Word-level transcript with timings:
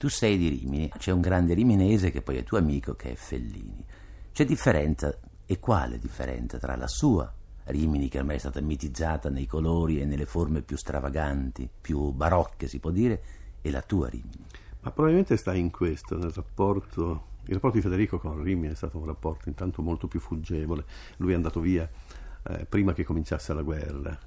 Tu 0.00 0.08
sei 0.08 0.38
di 0.38 0.48
Rimini, 0.48 0.90
c'è 0.96 1.10
un 1.10 1.20
grande 1.20 1.52
riminese 1.52 2.10
che 2.10 2.22
poi 2.22 2.38
è 2.38 2.42
tuo 2.42 2.56
amico 2.56 2.94
che 2.94 3.12
è 3.12 3.14
Fellini. 3.14 3.84
C'è 4.32 4.46
differenza, 4.46 5.14
e 5.44 5.58
quale 5.58 5.98
differenza 5.98 6.56
tra 6.56 6.74
la 6.74 6.86
sua 6.86 7.30
Rimini 7.64 8.08
che 8.08 8.16
ormai 8.16 8.36
è 8.36 8.38
stata 8.38 8.62
mitizzata 8.62 9.28
nei 9.28 9.44
colori 9.44 10.00
e 10.00 10.06
nelle 10.06 10.24
forme 10.24 10.62
più 10.62 10.78
stravaganti, 10.78 11.68
più 11.78 12.12
barocche 12.12 12.66
si 12.66 12.78
può 12.78 12.90
dire, 12.90 13.22
e 13.60 13.70
la 13.70 13.82
tua 13.82 14.08
Rimini? 14.08 14.46
Ma 14.80 14.90
probabilmente 14.90 15.36
sta 15.36 15.52
in 15.52 15.70
questo, 15.70 16.16
nel 16.16 16.30
rapporto. 16.30 17.24
Il 17.44 17.52
rapporto 17.52 17.76
di 17.76 17.82
Federico 17.82 18.18
con 18.18 18.42
Rimini 18.42 18.72
è 18.72 18.76
stato 18.76 18.96
un 18.96 19.04
rapporto 19.04 19.50
intanto 19.50 19.82
molto 19.82 20.08
più 20.08 20.18
fuggevole. 20.18 20.86
Lui 21.18 21.32
è 21.32 21.34
andato 21.34 21.60
via 21.60 21.86
eh, 22.48 22.64
prima 22.64 22.94
che 22.94 23.04
cominciasse 23.04 23.52
la 23.52 23.60
guerra, 23.60 24.18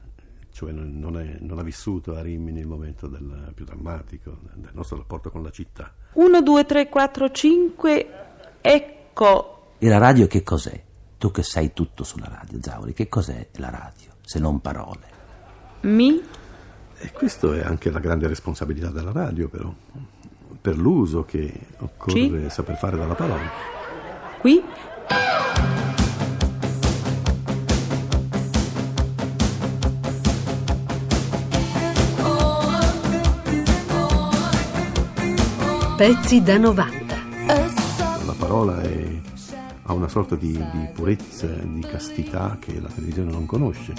cioè 0.54 0.72
non, 0.72 1.18
è, 1.18 1.38
non, 1.40 1.58
ha 1.58 1.64
vissuto 1.64 2.16
a 2.16 2.22
Rimini 2.22 2.60
il 2.60 2.68
momento 2.68 3.08
del, 3.08 3.52
più 3.56 3.66
drammatico 3.66 4.38
del 4.54 4.70
nostro 4.74 4.98
rapporto 4.98 5.32
con 5.32 5.42
la 5.42 5.50
città. 5.50 5.92
1, 6.14 6.42
2, 6.42 6.66
3, 6.66 6.90
4, 6.90 7.32
5, 7.32 8.08
ecco. 8.62 9.72
E 9.80 9.90
la 9.90 9.98
radio 9.98 10.28
che 10.28 10.44
cos'è? 10.44 10.82
Tu 11.18 11.32
che 11.32 11.42
sai 11.42 11.74
tutto 11.74 12.04
sulla 12.04 12.28
radio, 12.28 12.60
Zauri, 12.62 12.94
che 12.94 13.10
cos'è 13.10 13.48
la 13.54 13.70
radio, 13.70 14.12
se 14.22 14.40
non 14.40 14.62
parole? 14.62 15.12
Mi? 15.82 16.22
E 17.00 17.12
questo 17.12 17.54
è 17.54 17.64
anche 17.64 17.90
la 17.90 18.00
grande 18.00 18.28
responsabilità 18.28 18.90
della 18.90 19.12
radio, 19.12 19.50
però, 19.50 19.74
per 20.62 20.78
l'uso 20.78 21.26
che 21.26 21.52
occorre 21.80 22.44
sì. 22.44 22.50
saper 22.50 22.78
fare 22.78 22.96
dalla 22.96 23.16
parola. 23.16 23.50
Qui? 24.40 24.64
Pezzi 36.04 36.44
da 36.44 36.58
90. 36.58 37.16
La 38.26 38.36
parola 38.38 38.82
è, 38.82 39.22
ha 39.84 39.94
una 39.94 40.10
sorta 40.10 40.36
di, 40.36 40.52
di 40.52 40.90
purezza, 40.94 41.48
di 41.48 41.80
castità 41.80 42.58
che 42.60 42.78
la 42.82 42.90
televisione 42.90 43.32
non 43.32 43.46
conosce. 43.46 43.94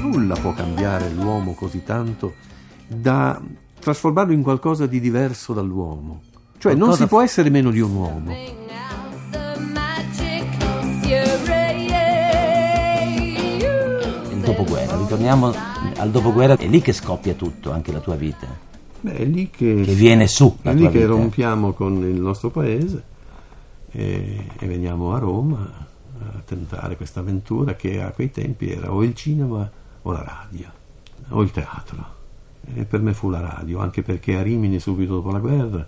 Nulla 0.00 0.36
può 0.36 0.52
cambiare 0.52 1.10
l'uomo 1.10 1.54
così 1.54 1.82
tanto 1.82 2.34
da 2.86 3.42
trasformarlo 3.80 4.32
in 4.32 4.42
qualcosa 4.42 4.86
di 4.86 5.00
diverso 5.00 5.54
dall'uomo. 5.54 6.20
Cioè 6.58 6.74
non 6.74 6.92
si 6.92 7.04
può 7.08 7.20
essere 7.20 7.50
meno 7.50 7.72
di 7.72 7.80
un 7.80 7.96
uomo. 7.96 8.32
Dopoguerra, 14.48 14.96
ritorniamo 14.96 15.52
al 15.96 16.10
dopoguerra, 16.10 16.56
è 16.56 16.66
lì 16.66 16.80
che 16.80 16.92
scoppia 16.92 17.34
tutto, 17.34 17.70
anche 17.70 17.92
la 17.92 18.00
tua 18.00 18.14
vita. 18.14 18.46
Beh, 19.00 19.14
è 19.14 19.24
lì 19.24 19.50
che, 19.50 19.82
che 19.84 19.94
viene 19.94 20.26
su. 20.26 20.56
È 20.62 20.72
lì 20.72 20.88
che 20.88 21.00
vita. 21.00 21.06
rompiamo 21.06 21.72
con 21.72 22.02
il 22.02 22.20
nostro 22.20 22.50
paese 22.50 23.02
e, 23.90 24.46
e, 24.58 24.66
veniamo 24.66 25.14
a 25.14 25.18
Roma 25.18 25.86
a 26.20 26.40
tentare 26.44 26.96
questa 26.96 27.20
avventura 27.20 27.74
che 27.74 28.02
a 28.02 28.10
quei 28.10 28.30
tempi 28.30 28.70
era 28.70 28.92
o 28.92 29.02
il 29.04 29.14
cinema 29.14 29.70
o 30.02 30.12
la 30.12 30.22
radio 30.22 30.72
o 31.28 31.42
il 31.42 31.50
teatro. 31.50 32.16
E 32.74 32.84
per 32.84 33.00
me 33.00 33.14
fu 33.14 33.30
la 33.30 33.40
radio, 33.40 33.80
anche 33.80 34.02
perché 34.02 34.36
a 34.36 34.42
Rimini 34.42 34.78
subito 34.78 35.14
dopo 35.14 35.30
la 35.30 35.38
guerra 35.38 35.86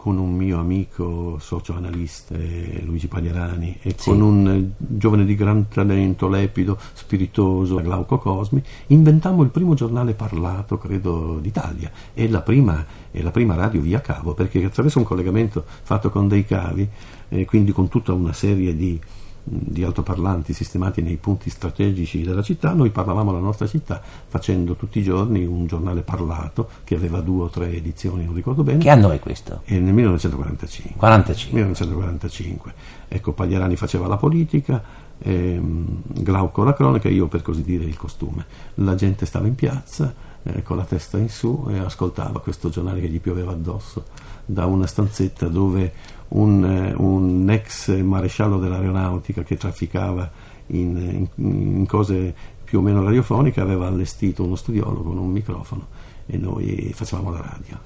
con 0.00 0.16
un 0.16 0.34
mio 0.34 0.58
amico 0.58 1.36
socio-analista, 1.38 2.34
eh, 2.34 2.80
Luigi 2.86 3.06
Pagliarani, 3.06 3.80
e 3.82 3.94
sì. 3.98 4.08
con 4.08 4.22
un 4.22 4.48
eh, 4.48 4.70
giovane 4.78 5.26
di 5.26 5.34
gran 5.34 5.68
talento, 5.68 6.26
lepido, 6.26 6.78
spiritoso, 6.94 7.82
Glauco 7.82 8.16
Cosmi, 8.16 8.62
inventammo 8.86 9.42
il 9.42 9.50
primo 9.50 9.74
giornale 9.74 10.14
parlato, 10.14 10.78
credo, 10.78 11.38
d'Italia 11.38 11.90
e 12.14 12.30
la 12.30 12.40
prima, 12.40 12.82
e 13.10 13.22
la 13.22 13.30
prima 13.30 13.54
radio 13.56 13.82
via 13.82 14.00
cavo, 14.00 14.32
perché 14.32 14.64
attraverso 14.64 15.00
un 15.00 15.04
collegamento 15.04 15.66
fatto 15.66 16.08
con 16.08 16.28
dei 16.28 16.46
cavi, 16.46 16.88
eh, 17.28 17.44
quindi 17.44 17.72
con 17.72 17.88
tutta 17.88 18.14
una 18.14 18.32
serie 18.32 18.74
di 18.74 18.98
di 19.42 19.82
altoparlanti 19.82 20.52
sistemati 20.52 21.02
nei 21.02 21.16
punti 21.16 21.50
strategici 21.50 22.22
della 22.22 22.42
città, 22.42 22.72
noi 22.72 22.90
parlavamo 22.90 23.32
la 23.32 23.38
nostra 23.38 23.66
città 23.66 24.00
facendo 24.28 24.74
tutti 24.74 24.98
i 24.98 25.02
giorni 25.02 25.44
un 25.44 25.66
giornale 25.66 26.02
parlato 26.02 26.68
che 26.84 26.94
aveva 26.94 27.20
due 27.20 27.44
o 27.44 27.48
tre 27.48 27.72
edizioni, 27.72 28.24
non 28.24 28.34
ricordo 28.34 28.62
bene. 28.62 28.78
Che 28.78 28.90
anno 28.90 29.10
è 29.10 29.18
questo? 29.18 29.62
E 29.64 29.78
nel 29.78 29.92
1945. 29.92 30.98
45. 30.98 31.58
1945. 31.58 32.74
Ecco, 33.08 33.32
Pagliarani 33.32 33.76
faceva 33.76 34.06
la 34.06 34.16
politica, 34.16 34.82
ehm, 35.18 36.02
Glauco 36.06 36.62
la 36.62 36.74
cronaca, 36.74 37.08
io 37.08 37.26
per 37.26 37.42
così 37.42 37.62
dire 37.62 37.84
il 37.84 37.96
costume. 37.96 38.44
La 38.74 38.94
gente 38.94 39.26
stava 39.26 39.46
in 39.46 39.54
piazza 39.54 40.14
eh, 40.42 40.62
con 40.62 40.76
la 40.76 40.84
testa 40.84 41.18
in 41.18 41.28
su 41.28 41.66
e 41.68 41.78
ascoltava 41.78 42.40
questo 42.40 42.68
giornale 42.68 43.00
che 43.00 43.08
gli 43.08 43.20
pioveva 43.20 43.52
addosso 43.52 44.04
da 44.44 44.66
una 44.66 44.86
stanzetta 44.86 45.48
dove 45.48 45.92
un, 46.30 46.64
eh, 46.64 46.94
un 46.96 47.48
ex 47.48 47.96
maresciallo 48.00 48.58
dell'aeronautica 48.58 49.42
che 49.42 49.56
trafficava 49.56 50.30
in, 50.68 51.28
in, 51.36 51.52
in, 51.78 51.86
cose 51.86 52.34
più 52.64 52.78
o 52.78 52.82
meno 52.82 53.02
radiofoniche 53.02 53.60
aveva 53.60 53.86
allestito 53.86 54.44
uno 54.44 54.54
studiolo 54.54 55.02
con 55.02 55.18
un 55.18 55.30
microfono 55.30 55.86
e 56.26 56.36
noi 56.36 56.92
facevamo 56.94 57.30
la 57.30 57.40
radio. 57.40 57.78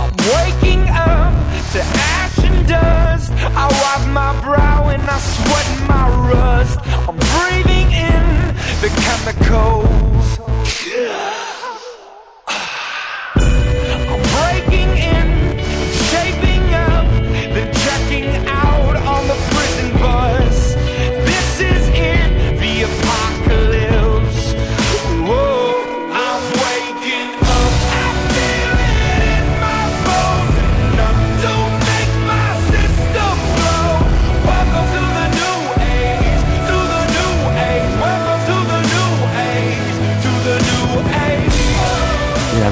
I'm 0.00 0.14
waking 0.32 0.88
up 0.88 1.34
to 1.72 1.80
ash 1.80 2.38
and 2.38 2.66
dust. 2.66 3.30
I 3.32 3.66
wipe 3.66 4.08
my 4.12 4.32
brow 4.40 4.88
and 4.88 5.02
I 5.02 5.18
sweat 5.18 5.68
my 5.86 6.08
rust. 6.30 6.78
I'm 7.06 7.16
breathing 7.16 7.92
in 7.92 8.27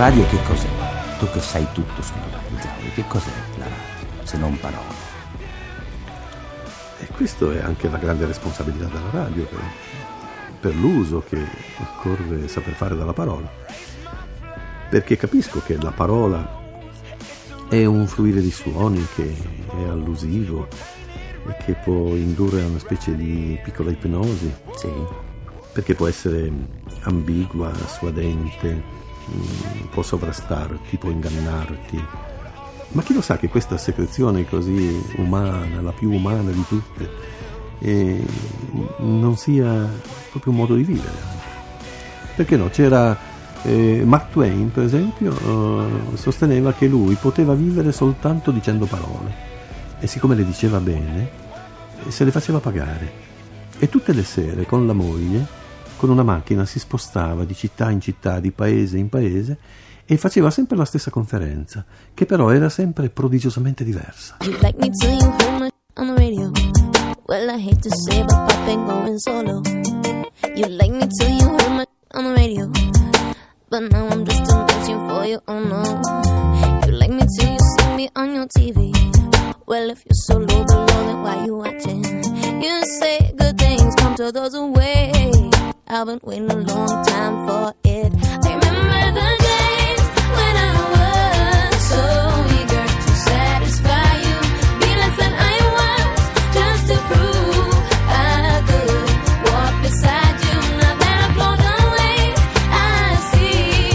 radio 0.09 0.25
che 0.27 0.41
cos'è? 0.45 0.69
Tu 1.19 1.29
che 1.33 1.41
sai 1.41 1.67
tutto 1.73 2.01
sulla 2.01 2.29
radio, 2.31 2.61
Zauri, 2.61 2.93
che 2.93 3.05
cos'è 3.09 3.33
la 3.59 3.65
radio, 3.65 4.23
se 4.23 4.37
non 4.37 4.57
parole? 4.61 4.95
E 7.01 7.07
questo 7.09 7.51
è 7.51 7.61
anche 7.61 7.89
la 7.89 7.99
grande 7.99 8.25
responsabilità 8.25 8.85
della 8.85 9.11
radio, 9.11 9.45
per, 9.47 9.59
per 10.61 10.77
l'uso 10.77 11.25
che 11.29 11.45
occorre 11.79 12.47
saper 12.47 12.75
fare 12.75 12.95
dalla 12.95 13.13
parola. 13.13 13.51
Perché 14.89 15.17
capisco 15.17 15.61
che 15.67 15.77
la 15.77 15.91
parola 15.91 16.63
è 17.69 17.85
un 17.85 18.07
fluire 18.07 18.41
di 18.41 18.53
suoni 18.53 19.05
che 19.17 19.37
è 19.77 19.89
allusivo 19.89 20.69
e 21.49 21.65
che 21.65 21.73
può 21.73 22.15
indurre 22.15 22.63
a 22.63 22.67
una 22.67 22.79
specie 22.79 23.17
di 23.17 23.59
piccola 23.65 23.91
ipnosi. 23.91 24.55
Sì. 24.77 24.89
Perché 25.73 25.97
può 25.97 26.07
essere 26.07 26.53
ambigua, 27.01 27.73
suadente, 27.89 29.06
può 29.91 30.03
sovrastarti, 30.03 30.97
può 30.97 31.11
ingannarti. 31.11 32.05
Ma 32.91 33.03
chi 33.03 33.13
lo 33.13 33.21
sa 33.21 33.37
che 33.37 33.49
questa 33.49 33.77
secrezione 33.77 34.47
così 34.49 35.03
umana, 35.17 35.81
la 35.81 35.93
più 35.93 36.13
umana 36.13 36.51
di 36.51 36.65
tutte, 36.67 37.11
eh, 37.81 38.25
non 38.99 39.37
sia 39.37 39.89
proprio 40.31 40.53
un 40.53 40.59
modo 40.59 40.75
di 40.75 40.83
vivere? 40.83 41.35
Perché 42.35 42.57
no? 42.57 42.69
C'era 42.69 43.17
eh, 43.63 44.03
Mark 44.05 44.31
Twain, 44.31 44.71
per 44.71 44.85
esempio, 44.85 45.37
eh, 45.37 46.17
sosteneva 46.17 46.73
che 46.73 46.87
lui 46.87 47.15
poteva 47.17 47.55
vivere 47.55 47.93
soltanto 47.93 48.51
dicendo 48.51 48.87
parole 48.87 49.55
e 49.99 50.07
siccome 50.07 50.35
le 50.35 50.45
diceva 50.45 50.79
bene, 50.79 51.31
se 52.09 52.25
le 52.25 52.31
faceva 52.31 52.61
pagare. 52.61 53.25
E 53.79 53.89
tutte 53.89 54.13
le 54.13 54.25
sere 54.25 54.65
con 54.65 54.87
la 54.87 54.93
moglie 54.93 55.65
con 55.97 56.11
una 56.11 56.23
macchina 56.23 56.65
si 56.65 56.79
spostava 56.79 57.45
di 57.45 57.55
città 57.55 57.91
in 57.91 58.01
città, 58.01 58.41
di 58.41 58.53
paese 58.53 58.99
in 58.99 59.09
paese 59.09 59.59
e 60.05 60.17
faceva 60.17 60.51
sempre 60.51 60.77
la 60.77 60.85
stessa 60.85 61.11
conferenza, 61.11 61.85
che 62.15 62.27
però 62.27 62.51
era 62.51 62.69
sempre 62.69 63.09
prodigiosamente 63.09 63.85
diversa. 63.85 64.37
But 73.69 73.91
now 73.91 74.07
I'm 74.07 74.25
just 74.25 74.47
machine 74.47 75.09
for 75.09 75.27
you, 75.27 75.41
oh 75.49 75.59
no. 75.59 75.83
You 76.87 76.93
like 76.93 77.11
me 77.11 77.27
till 77.37 77.51
you 77.51 77.67
me 77.97 78.11
on 78.15 78.47
TV. 78.57 78.93
Well, 79.67 79.91
if 79.91 80.05
you're 80.05 80.23
so 80.27 80.39
low 80.39 80.65
below, 80.65 80.87
then 80.87 81.23
why 81.23 81.45
you 81.45 81.57
watching? 81.57 82.05
You 82.63 82.85
say 83.01 83.33
good 83.37 83.59
things 83.59 83.95
come 83.97 84.15
to 84.17 84.31
those 84.31 84.55
away. 84.55 85.16
I've 85.99 86.07
been 86.07 86.21
waiting 86.25 86.51
a 86.51 86.57
long 86.57 87.05
time 87.07 87.49
for 87.49 87.73
it. 87.85 88.13
I 88.13 88.53
remember 88.53 89.03
the 89.17 89.31
days 89.49 90.03
when 90.37 90.55
I 90.69 90.73
was 90.93 91.73
so 91.89 92.05
eager 92.59 92.87
to 93.05 93.13
satisfy 93.25 94.11
you. 94.29 94.37
I 95.33 95.57
was, 95.79 96.21
just 96.53 96.85
to 96.91 96.97
prove 97.09 97.81
I 98.13 98.61
could 98.69 99.09
walk 99.49 99.75
beside 99.81 100.37
you. 100.45 100.59
Now 100.85 100.95
that 101.01 101.17
I've 101.25 101.33
flown 101.33 101.65
away, 101.81 102.19
I 102.77 103.17
see 103.33 103.89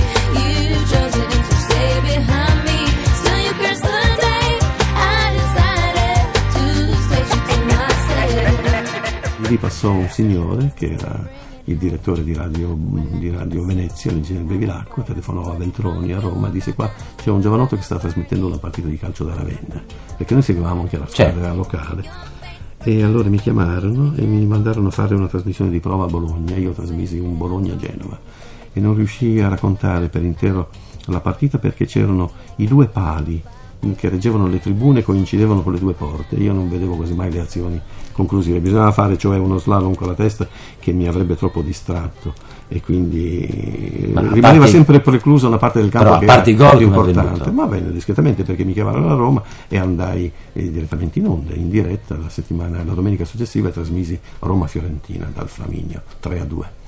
chosen 0.90 1.30
to 1.30 1.56
stay 1.70 1.92
behind 2.10 2.58
me. 2.66 2.82
Still, 3.20 3.42
you 3.46 3.54
the 3.78 4.04
day 4.26 4.50
I 4.98 5.22
decided 5.38 6.26
to 6.56 6.64
passò 9.60 9.92
un 9.92 10.10
signore 10.10 10.72
che 10.74 10.94
era 10.94 11.51
il 11.66 11.78
direttore 11.78 12.24
di 12.24 12.34
Radio, 12.34 12.78
di 12.78 13.30
Radio 13.30 13.64
Venezia, 13.64 14.12
l'ingegnere 14.12 14.46
Bevilacqua, 14.46 15.04
telefonò 15.04 15.52
a 15.52 15.56
Veltroni 15.56 16.12
a 16.14 16.20
Roma 16.20 16.48
e 16.48 16.52
disse 16.52 16.74
qua 16.74 16.90
c'è 17.16 17.30
un 17.30 17.42
giovanotto 17.42 17.76
che 17.76 17.82
sta 17.82 17.98
trasmettendo 17.98 18.48
una 18.48 18.58
partita 18.58 18.88
di 18.88 18.98
calcio 18.98 19.24
da 19.24 19.36
Ravenna, 19.36 19.82
perché 20.18 20.34
noi 20.34 20.44
seguivamo 20.44 20.82
anche 20.82 20.98
la 20.98 21.08
squadra 21.08 21.42
Certo. 21.42 21.56
locale. 21.56 22.04
E 22.84 23.04
allora 23.04 23.30
mi 23.30 23.38
chiamarono 23.38 24.14
e 24.16 24.24
mi 24.24 24.44
mandarono 24.46 24.88
a 24.88 24.92
fare 24.92 25.14
una 25.14 25.28
trasmissione 25.28 25.70
di 25.70 25.80
prova 25.80 26.06
a 26.06 26.08
Bologna, 26.08 26.56
io 26.56 26.72
trasmisi 26.72 27.20
un 27.20 27.38
Bologna-Genova 27.38 28.20
e 28.74 28.80
non 28.80 28.96
riuscii 28.96 29.40
a 29.42 29.50
raccontare 29.50 30.08
per 30.10 30.24
intero 30.24 30.70
la 31.06 31.20
partita 31.20 31.58
perché 31.58 31.86
c'erano 31.86 32.32
i 32.58 32.68
due 32.68 32.88
pali 32.88 33.42
che 33.96 34.10
reggevano 34.10 34.48
le 34.48 34.60
tribune 34.60 35.04
coincidevano 35.04 35.62
con 35.62 35.74
le 35.74 35.80
due 35.80 35.94
porte. 35.94 36.36
Io 36.36 36.54
non 36.54 36.70
vedevo 36.70 36.96
quasi 36.96 37.14
mai 37.14 37.32
le 37.32 37.40
azioni 37.40 37.82
conclusive. 38.12 38.60
Bisognava 38.60 38.92
fare 38.92 39.18
cioè 39.18 39.38
uno 39.38 39.58
slalom 39.58 39.96
con 39.96 40.08
la 40.08 40.14
testa 40.14 40.48
che 40.80 40.92
mi 40.92 41.08
avrebbe 41.08 41.36
troppo 41.36 41.62
distratto 41.62 42.34
e 42.68 42.80
quindi 42.82 44.12
Ma 44.14 44.22
rimaneva 44.22 44.60
parte- 44.60 44.68
sempre 44.68 45.00
preclusa 45.00 45.48
una 45.48 45.58
parte 45.58 45.82
del 45.82 45.90
campo 45.90 46.20
che 46.20 46.26
parte 46.26 46.52
era 46.52 46.70
gol, 46.70 46.78
più 46.78 46.88
importante. 46.88 47.52
Ma 47.52 47.66
venne 47.66 47.92
discretamente 47.92 48.44
perché 48.44 48.64
mi 48.64 48.74
chiamarono 48.74 49.12
a 49.12 49.16
Roma 49.16 49.42
e 49.68 49.78
andai 49.78 50.32
eh, 50.54 50.72
direttamente 50.72 51.20
in 51.20 51.28
onda, 51.28 51.54
in 51.56 51.70
diretta 51.70 52.18
la 52.18 52.30
settimana, 52.30 52.84
la 52.84 52.94
domenica 52.94 53.26
successiva 53.26 53.70
e 53.70 53.72
trasmisi 53.72 54.18
Roma-Fiorentina 54.40 55.30
dal 55.34 55.50
Flaminio 55.50 56.02
3 56.20 56.40
a 56.40 56.46
2. 56.46 56.81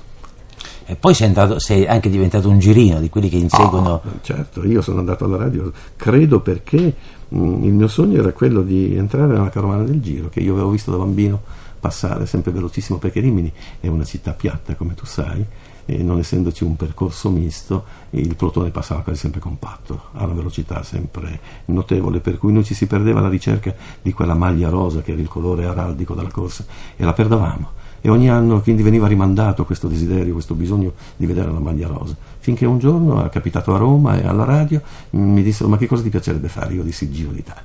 E 0.86 0.96
poi 0.96 1.14
sei, 1.14 1.28
entrato- 1.28 1.58
sei 1.58 1.86
anche 1.86 2.10
diventato 2.10 2.48
un 2.48 2.58
girino 2.58 3.00
di 3.00 3.08
quelli 3.08 3.28
che 3.28 3.36
inseguono. 3.36 4.02
Ah, 4.04 4.10
certo, 4.20 4.66
io 4.66 4.82
sono 4.82 4.98
andato 4.98 5.24
alla 5.24 5.38
radio, 5.38 5.72
credo 5.96 6.40
perché 6.40 6.94
mh, 7.28 7.64
il 7.64 7.72
mio 7.72 7.88
sogno 7.88 8.18
era 8.18 8.32
quello 8.32 8.62
di 8.62 8.94
entrare 8.94 9.32
nella 9.32 9.48
carovana 9.48 9.82
del 9.82 10.00
giro, 10.00 10.28
che 10.28 10.40
io 10.40 10.52
avevo 10.52 10.70
visto 10.70 10.90
da 10.90 10.98
bambino 10.98 11.40
passare 11.80 12.26
sempre 12.26 12.50
velocissimo, 12.50 12.98
perché 12.98 13.20
Rimini 13.20 13.52
è 13.80 13.88
una 13.88 14.04
città 14.04 14.32
piatta, 14.32 14.74
come 14.74 14.94
tu 14.94 15.04
sai, 15.06 15.44
e 15.86 16.02
non 16.02 16.18
essendoci 16.18 16.64
un 16.64 16.76
percorso 16.76 17.30
misto, 17.30 17.84
il 18.10 18.36
plotone 18.36 18.70
passava 18.70 19.02
quasi 19.02 19.20
sempre 19.20 19.40
compatto, 19.40 20.04
a 20.12 20.24
una 20.24 20.32
velocità 20.32 20.82
sempre 20.82 21.40
notevole, 21.66 22.20
per 22.20 22.38
cui 22.38 22.52
non 22.52 22.64
ci 22.64 22.72
si 22.74 22.86
perdeva 22.86 23.20
la 23.20 23.28
ricerca 23.28 23.74
di 24.00 24.12
quella 24.12 24.34
maglia 24.34 24.70
rosa 24.70 25.02
che 25.02 25.12
era 25.12 25.20
il 25.20 25.28
colore 25.28 25.66
araldico 25.66 26.14
della 26.14 26.30
corsa, 26.30 26.64
e 26.96 27.04
la 27.04 27.12
perdevamo 27.12 27.82
e 28.06 28.10
ogni 28.10 28.28
anno 28.28 28.60
quindi 28.60 28.82
veniva 28.82 29.06
rimandato 29.06 29.64
questo 29.64 29.88
desiderio, 29.88 30.34
questo 30.34 30.54
bisogno 30.54 30.92
di 31.16 31.24
vedere 31.24 31.50
la 31.50 31.58
maglia 31.58 31.86
rosa. 31.86 32.14
Finché 32.38 32.66
un 32.66 32.78
giorno 32.78 33.24
è 33.24 33.30
capitato 33.30 33.74
a 33.74 33.78
Roma 33.78 34.20
e 34.20 34.26
alla 34.26 34.44
radio 34.44 34.82
mi 35.12 35.42
dissero 35.42 35.70
ma 35.70 35.78
che 35.78 35.86
cosa 35.86 36.02
ti 36.02 36.10
piacerebbe 36.10 36.48
fare? 36.48 36.74
Io 36.74 36.82
dissi 36.82 37.10
Giro 37.10 37.30
d'Italia. 37.30 37.62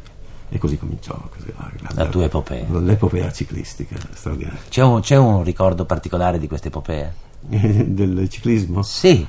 E 0.47 0.57
così 0.57 0.77
cominciò 0.77 1.13
così, 1.29 1.51
la, 1.57 2.03
La 2.03 2.05
tua 2.05 2.23
epopea. 2.23 2.65
L'epopea 2.69 3.29
ciclistica 3.33 3.97
straordinaria. 4.13 4.61
C'è 4.69 4.81
un, 4.81 5.01
c'è 5.01 5.17
un 5.17 5.43
ricordo 5.43 5.83
particolare 5.83 6.39
di 6.39 6.47
questa 6.47 6.69
epopea? 6.69 7.13
Del 7.41 8.29
ciclismo? 8.29 8.81
Sì, 8.81 9.27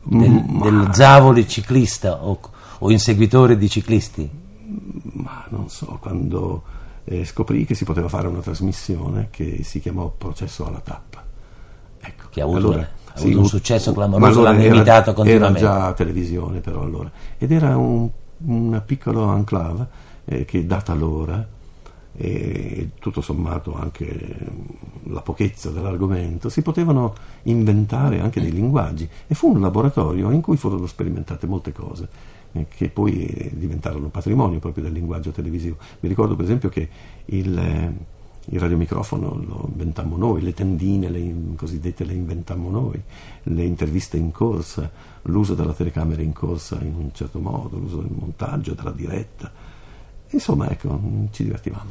del, 0.00 0.44
ma- 0.46 0.62
del 0.62 0.88
Zavoli 0.92 1.48
ciclista 1.48 2.22
o, 2.22 2.38
o 2.78 2.90
inseguitore 2.92 3.58
di 3.58 3.68
ciclisti. 3.68 4.30
Ma 5.14 5.44
non 5.48 5.68
so, 5.68 5.98
quando 6.00 6.62
eh, 7.04 7.24
scoprì 7.24 7.64
che 7.64 7.74
si 7.74 7.84
poteva 7.84 8.08
fare 8.08 8.28
una 8.28 8.40
trasmissione 8.40 9.28
che 9.30 9.62
si 9.64 9.80
chiamò 9.80 10.08
Processo 10.16 10.66
alla 10.66 10.80
tappa. 10.80 11.22
Ecco. 12.00 12.26
Che 12.30 12.40
ha 12.40 12.44
avuto- 12.44 12.72
ha 12.74 12.86
avuto 13.14 13.36
u- 13.36 13.40
un 13.40 13.46
successo 13.46 13.92
clamoroso, 13.92 14.26
allora 14.40 14.50
l'hanno 14.52 14.64
era- 14.64 14.74
imitato 14.74 15.12
continuamente. 15.12 15.58
Era 15.58 15.68
già 15.68 15.92
televisione 15.92 16.60
però 16.60 16.82
allora. 16.82 17.10
Ed 17.38 17.50
era 17.52 17.76
un, 17.76 18.08
una 18.44 18.80
piccola 18.80 19.34
enclave 19.36 19.86
eh, 20.24 20.44
che 20.44 20.64
data 20.66 20.94
l'ora 20.94 21.46
e 22.14 22.90
tutto 22.98 23.20
sommato 23.20 23.74
anche 23.74 24.36
la 25.12 25.22
pochezza 25.22 25.70
dell'argomento, 25.70 26.48
si 26.48 26.62
potevano 26.62 27.14
inventare 27.44 28.20
anche 28.20 28.40
dei 28.40 28.52
linguaggi 28.52 29.08
e 29.26 29.34
fu 29.34 29.52
un 29.52 29.60
laboratorio 29.60 30.30
in 30.30 30.40
cui 30.40 30.56
furono 30.56 30.86
sperimentate 30.86 31.46
molte 31.46 31.72
cose 31.72 32.08
eh, 32.52 32.66
che 32.68 32.88
poi 32.88 33.24
eh, 33.26 33.50
diventarono 33.54 34.08
patrimonio 34.08 34.58
proprio 34.58 34.84
del 34.84 34.92
linguaggio 34.92 35.30
televisivo. 35.30 35.76
Mi 36.00 36.08
ricordo 36.08 36.36
per 36.36 36.44
esempio 36.44 36.68
che 36.68 36.88
il, 37.26 37.56
eh, 37.56 37.92
il 38.46 38.60
radiomicrofono 38.60 39.34
lo 39.34 39.68
inventammo 39.70 40.16
noi, 40.16 40.42
le 40.42 40.52
tendine 40.52 41.08
le 41.08 41.34
cosiddette 41.56 42.04
le 42.04 42.14
inventammo 42.14 42.70
noi, 42.70 43.00
le 43.44 43.62
interviste 43.62 44.16
in 44.16 44.32
corsa, 44.32 44.90
l'uso 45.22 45.54
della 45.54 45.72
telecamera 45.72 46.22
in 46.22 46.32
corsa 46.32 46.78
in 46.82 46.94
un 46.94 47.10
certo 47.12 47.38
modo, 47.38 47.78
l'uso 47.78 47.98
del 47.98 48.12
montaggio, 48.12 48.74
della 48.74 48.90
diretta. 48.92 49.50
Insomma, 50.30 50.70
ecco, 50.70 50.98
ci 51.30 51.44
divertivamo. 51.44 51.90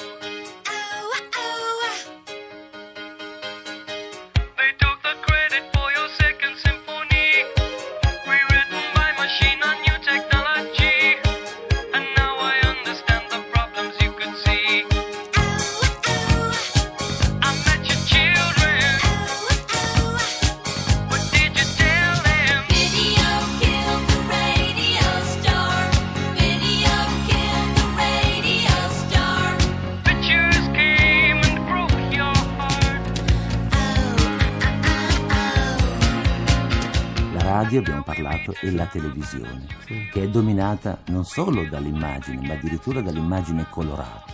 Radio, 37.71 37.79
abbiamo 37.79 38.03
parlato, 38.03 38.53
e 38.59 38.71
la 38.71 38.85
televisione, 38.85 39.65
che 39.85 40.23
è 40.23 40.27
dominata 40.27 41.01
non 41.07 41.23
solo 41.23 41.63
dall'immagine, 41.69 42.45
ma 42.45 42.53
addirittura 42.53 43.01
dall'immagine 43.01 43.67
colorata, 43.69 44.33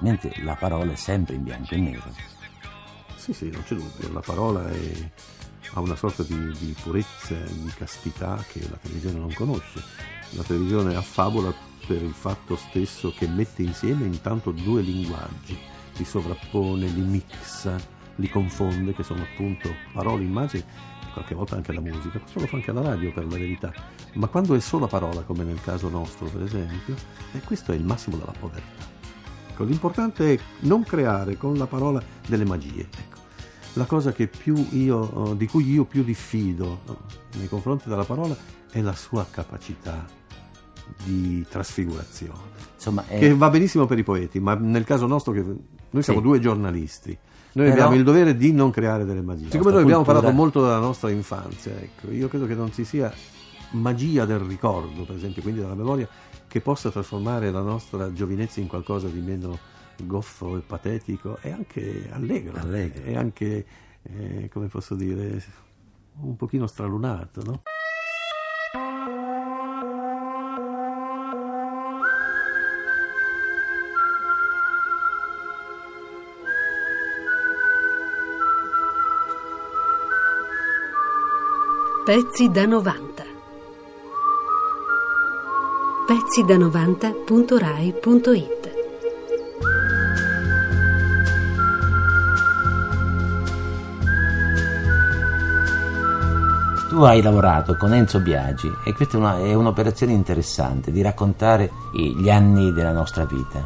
mentre 0.00 0.32
la 0.44 0.54
parola 0.54 0.92
è 0.92 0.94
sempre 0.94 1.34
in 1.34 1.42
bianco 1.42 1.74
e 1.74 1.78
nero. 1.78 2.14
Sì, 3.16 3.32
sì, 3.32 3.50
non 3.50 3.64
c'è 3.64 3.74
dubbio, 3.74 4.12
la 4.12 4.20
parola 4.20 4.70
è- 4.70 5.10
ha 5.72 5.80
una 5.80 5.96
sorta 5.96 6.22
di, 6.22 6.52
di 6.58 6.76
purezza, 6.80 7.34
di 7.34 7.72
castità 7.76 8.42
che 8.52 8.60
la 8.70 8.76
televisione 8.76 9.18
non 9.18 9.32
conosce. 9.32 9.82
La 10.30 10.44
televisione 10.44 10.94
affabula 10.94 11.52
per 11.86 12.02
il 12.02 12.14
fatto 12.14 12.54
stesso 12.54 13.12
che 13.16 13.26
mette 13.26 13.62
insieme 13.62 14.04
intanto 14.04 14.52
due 14.52 14.80
linguaggi, 14.80 15.58
li 15.96 16.04
sovrappone, 16.04 16.86
li 16.86 17.00
mixa, 17.00 17.76
li 18.16 18.28
confonde, 18.28 18.94
che 18.94 19.02
sono 19.02 19.22
appunto 19.22 19.74
parole, 19.92 20.22
immagini, 20.22 20.64
qualche 21.16 21.34
volta 21.34 21.56
anche 21.56 21.72
la 21.72 21.80
musica. 21.80 22.18
Questo 22.18 22.40
lo 22.40 22.46
fa 22.46 22.56
anche 22.56 22.72
la 22.72 22.82
radio 22.82 23.12
per 23.12 23.24
la 23.26 23.36
verità. 23.36 23.72
Ma 24.14 24.26
quando 24.26 24.54
è 24.54 24.60
sola 24.60 24.86
parola, 24.86 25.22
come 25.22 25.44
nel 25.44 25.60
caso 25.62 25.88
nostro 25.88 26.26
per 26.26 26.42
esempio, 26.42 26.94
e 27.32 27.40
questo 27.40 27.72
è 27.72 27.74
il 27.74 27.84
massimo 27.84 28.16
della 28.16 28.34
povertà. 28.38 28.84
Ecco, 29.48 29.64
l'importante 29.64 30.34
è 30.34 30.38
non 30.60 30.82
creare 30.84 31.36
con 31.38 31.54
la 31.56 31.66
parola 31.66 32.02
delle 32.26 32.44
magie. 32.44 32.82
Ecco. 32.82 33.14
La 33.74 33.84
cosa 33.86 34.12
che 34.12 34.26
più 34.26 34.54
io, 34.72 35.32
eh, 35.32 35.36
di 35.36 35.46
cui 35.46 35.70
io 35.70 35.84
più 35.84 36.02
diffido 36.02 36.80
eh, 36.88 37.38
nei 37.38 37.48
confronti 37.48 37.88
della 37.88 38.04
parola 38.04 38.36
è 38.70 38.80
la 38.80 38.94
sua 38.94 39.26
capacità 39.30 40.04
di 41.04 41.44
trasfigurazione. 41.48 42.54
Insomma, 42.74 43.06
è- 43.06 43.18
Che 43.18 43.34
va 43.34 43.50
benissimo 43.50 43.86
per 43.86 43.98
i 43.98 44.02
poeti, 44.02 44.38
ma 44.40 44.54
nel 44.54 44.84
caso 44.84 45.06
nostro, 45.06 45.32
che 45.32 45.42
noi 45.42 46.02
siamo 46.02 46.20
Sì. 46.20 46.24
due 46.26 46.38
giornalisti, 46.38 47.16
noi 47.56 47.70
abbiamo 47.70 47.94
il 47.94 48.04
dovere 48.04 48.36
di 48.36 48.52
non 48.52 48.70
creare 48.70 49.04
delle 49.04 49.22
magie. 49.22 49.50
Siccome 49.50 49.72
noi 49.72 49.82
abbiamo 49.82 50.02
cultura- 50.02 50.20
parlato 50.20 50.36
molto 50.36 50.62
della 50.62 50.78
nostra 50.78 51.10
infanzia, 51.10 51.72
ecco, 51.72 52.10
io 52.10 52.28
credo 52.28 52.46
che 52.46 52.54
non 52.54 52.72
ci 52.72 52.84
sia 52.84 53.12
magia 53.72 54.24
del 54.26 54.40
ricordo, 54.40 55.04
per 55.04 55.16
esempio, 55.16 55.42
quindi 55.42 55.60
della 55.60 55.74
memoria, 55.74 56.08
che 56.46 56.60
possa 56.60 56.90
trasformare 56.90 57.50
la 57.50 57.62
nostra 57.62 58.12
giovinezza 58.12 58.60
in 58.60 58.66
qualcosa 58.66 59.08
di 59.08 59.20
meno 59.20 59.58
goffo 60.04 60.56
e 60.56 60.60
patetico 60.60 61.38
e 61.40 61.50
anche 61.50 62.08
allegro, 62.12 62.58
Allegro. 62.58 63.02
e 63.02 63.16
anche, 63.16 63.66
eh, 64.02 64.48
come 64.52 64.66
posso 64.66 64.94
dire, 64.94 65.42
un 66.20 66.36
pochino 66.36 66.66
stralunato, 66.66 67.42
no? 67.42 67.62
Pezzi 82.06 82.48
da 82.50 82.64
90. 82.66 83.24
Pezzi 86.06 86.44
da 86.44 86.56
90.rai.it 86.56 88.74
Tu 96.88 97.02
hai 97.02 97.20
lavorato 97.20 97.76
con 97.76 97.92
Enzo 97.92 98.20
Biagi 98.20 98.70
e 98.84 98.94
questa 98.94 99.16
è, 99.16 99.20
una- 99.20 99.38
è 99.38 99.54
un'operazione 99.54 100.12
interessante 100.12 100.92
di 100.92 101.02
raccontare 101.02 101.70
gli 101.92 102.30
anni 102.30 102.72
della 102.72 102.92
nostra 102.92 103.24
vita. 103.24 103.64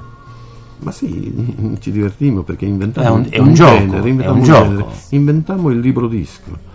Ma 0.79 0.91
sì, 0.91 1.77
ci 1.81 1.93
divertimmo 1.93 2.43
perché 2.43 2.65
inventammo 2.65 3.07
È 3.07 3.11
un- 3.11 3.27
è 3.29 3.39
un 3.39 3.53
gioco, 3.55 3.77
genere, 3.77 4.03
è 4.03 4.09
inventammo 4.09 4.37
un 4.39 4.43
genere. 4.43 4.77
gioco. 4.77 4.93
Inventammo 5.11 5.71
il 5.71 5.79
libro 5.81 6.09
disco. 6.09 6.69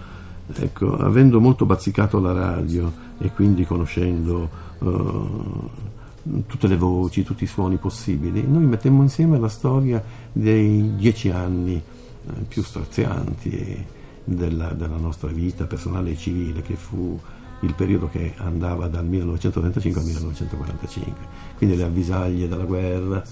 Ecco, 0.54 0.96
avendo 0.98 1.42
molto 1.42 1.66
bazzicato 1.66 2.20
la 2.20 2.32
radio 2.32 2.92
e 3.18 3.32
quindi 3.32 3.66
conoscendo 3.66 4.50
eh, 4.80 6.44
tutte 6.46 6.68
le 6.68 6.78
voci, 6.78 7.24
tutti 7.24 7.44
i 7.44 7.48
suoni 7.48 7.78
possibili, 7.78 8.46
noi 8.48 8.66
mettemmo 8.66 9.02
insieme 9.02 9.40
la 9.40 9.48
storia 9.48 10.04
dei 10.32 10.96
dieci 10.96 11.30
anni 11.30 11.75
eh, 11.75 12.32
più 12.48 12.64
strazianti 12.64 13.86
della, 14.24 14.70
della 14.70 14.98
nostra 14.98 15.30
vita 15.30 15.66
personale 15.66 16.12
e 16.12 16.18
civile, 16.18 16.62
che 16.62 16.75
fu 16.75 17.20
il 17.62 17.74
periodo 17.74 18.10
che 18.10 18.34
andava 18.38 18.88
dal 18.88 19.06
1935 19.06 20.00
al 20.00 20.08
1945, 20.08 21.25
quindi 21.58 21.75
le 21.75 21.84
avvisaglie 21.84 22.48
della 22.48 22.66
guerra, 22.66 23.24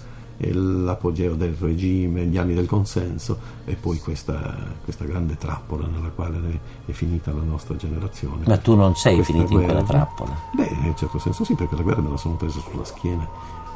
l'apogeo 0.52 1.36
del 1.36 1.54
regime, 1.54 2.26
gli 2.26 2.38
anni 2.38 2.54
del 2.54 2.66
consenso 2.66 3.38
e 3.66 3.76
poi 3.76 4.00
questa, 4.00 4.56
questa 4.84 5.06
grande 5.06 5.38
trappola 5.38 5.88
nella 5.88 6.10
quale 6.10 6.60
è 6.86 6.92
finita 6.92 7.32
la 7.32 7.42
nostra 7.44 7.76
generazione. 7.76 8.44
Ma 8.46 8.58
tu 8.58 8.76
non 8.76 8.96
sei 8.96 9.16
Questa 9.16 9.34
finito 9.34 9.54
in 9.54 9.64
quella 9.64 9.82
guerra- 9.82 10.00
trappola. 10.06 10.36
Beh, 10.54 10.68
in 10.68 10.86
un 10.86 10.96
certo 10.96 11.20
senso 11.20 11.44
sì, 11.44 11.54
perché 11.56 11.76
la 11.76 11.84
guerra 11.84 12.02
me 12.02 12.10
la 12.10 12.18
sono 12.18 12.36
presa 12.36 12.60
sulla 12.60 12.84
schiena 12.86 13.28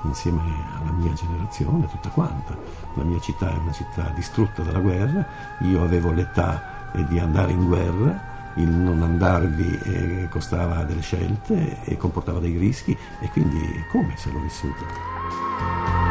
insieme 0.04 0.42
alla 0.80 0.92
mia 0.92 1.14
generazione, 1.14 1.88
tutta 1.88 2.10
quanta. 2.10 2.58
La 2.96 3.04
mia 3.04 3.20
città 3.20 3.54
è 3.54 3.58
una 3.58 3.72
città 3.72 4.12
distrutta 4.16 4.62
dalla 4.64 4.80
guerra, 4.80 5.26
io 5.62 5.84
avevo 5.84 6.12
l'età 6.12 6.92
eh, 6.94 7.06
di 7.06 7.20
andare 7.20 7.52
in 7.52 7.66
guerra, 7.66 8.36
il 8.56 8.70
non 8.70 9.02
andarvi 9.04 9.80
eh, 9.84 10.28
costava 10.30 10.84
delle 10.84 11.02
scelte 11.02 11.84
e 11.84 11.96
comportava 11.98 12.40
dei 12.40 12.58
rischi 12.58 12.98
e 13.20 13.30
quindi 13.30 13.60
come 13.92 14.14
se 14.18 14.32
l'ho 14.32 14.40
vissuto. 14.40 16.07